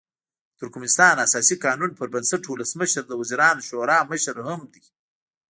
د 0.51 0.53
ترکمنستان 0.59 1.15
اساسي 1.27 1.55
قانون 1.65 1.91
پر 1.99 2.07
بنسټ 2.13 2.43
ولسمشر 2.47 3.03
د 3.07 3.13
وزیرانو 3.21 3.65
شورا 3.69 3.99
مشر 4.11 4.35
هم 4.47 4.61
دی. 4.73 4.83